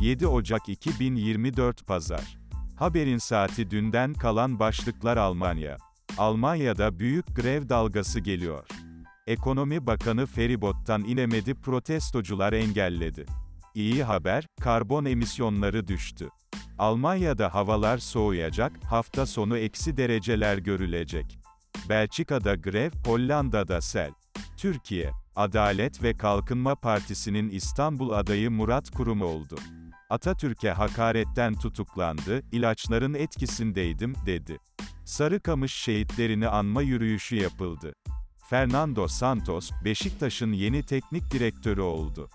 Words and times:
7 0.00 0.26
Ocak 0.26 0.68
2024 0.68 1.86
Pazar. 1.86 2.38
Haberin 2.76 3.18
saati 3.18 3.70
dünden 3.70 4.14
kalan 4.14 4.58
başlıklar 4.58 5.16
Almanya. 5.16 5.76
Almanya'da 6.18 6.98
büyük 6.98 7.36
grev 7.36 7.68
dalgası 7.68 8.20
geliyor. 8.20 8.66
Ekonomi 9.26 9.86
Bakanı 9.86 10.26
feribottan 10.26 11.04
inemedi 11.04 11.54
protestocular 11.54 12.52
engelledi. 12.52 13.26
İyi 13.74 14.04
haber, 14.04 14.46
karbon 14.60 15.04
emisyonları 15.04 15.88
düştü. 15.88 16.28
Almanya'da 16.78 17.54
havalar 17.54 17.98
soğuyacak, 17.98 18.72
hafta 18.84 19.26
sonu 19.26 19.58
eksi 19.58 19.96
dereceler 19.96 20.58
görülecek. 20.58 21.38
Belçika'da 21.88 22.54
grev, 22.54 22.90
Hollanda'da 23.06 23.80
sel. 23.80 24.10
Türkiye, 24.56 25.10
Adalet 25.36 26.02
ve 26.02 26.16
Kalkınma 26.16 26.74
Partisi'nin 26.74 27.50
İstanbul 27.50 28.10
adayı 28.10 28.50
Murat 28.50 28.90
Kurum 28.90 29.22
oldu. 29.22 29.56
Atatürk'e 30.10 30.70
hakaretten 30.70 31.54
tutuklandı, 31.54 32.42
ilaçların 32.52 33.14
etkisindeydim, 33.14 34.14
dedi. 34.26 34.58
Sarıkamış 35.04 35.74
şehitlerini 35.74 36.48
anma 36.48 36.82
yürüyüşü 36.82 37.36
yapıldı. 37.36 37.92
Fernando 38.50 39.08
Santos, 39.08 39.70
Beşiktaş'ın 39.84 40.52
yeni 40.52 40.82
teknik 40.82 41.30
direktörü 41.30 41.80
oldu. 41.80 42.30